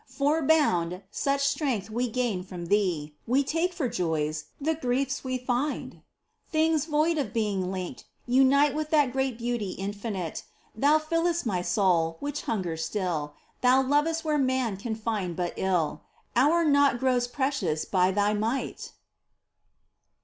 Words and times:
For 0.07 0.41
bound, 0.41 1.03
such 1.11 1.41
strength 1.47 1.91
we 1.91 2.07
gain 2.09 2.41
from 2.41 2.65
Thee, 2.69 3.13
We 3.27 3.43
take 3.43 3.71
for 3.71 3.87
joys 3.87 4.45
the 4.59 4.73
griefs 4.73 5.23
we 5.23 5.37
find! 5.37 5.91
POEMS, 5.91 6.01
17 6.51 6.51
Things 6.51 6.85
void 6.85 7.17
of 7.19 7.33
being 7.33 7.71
linked, 7.71 8.05
unite 8.25 8.73
With 8.73 8.89
that 8.89 9.11
great 9.13 9.37
Beauty 9.37 9.73
Infinite: 9.73 10.43
Thou 10.73 10.97
fiU'st 10.97 11.45
my 11.45 11.61
soul, 11.61 12.17
which 12.19 12.41
hungers 12.49 12.83
still: 12.83 13.35
Thou 13.61 13.83
lov'st 13.83 14.25
where 14.25 14.39
men 14.39 14.75
can 14.75 14.95
find 14.95 15.35
but 15.35 15.53
ill: 15.55 16.01
Our 16.35 16.65
naught 16.65 16.97
grows 16.99 17.27
precious 17.27 17.85
by 17.85 18.09
Thy 18.09 18.33
might 18.33 18.93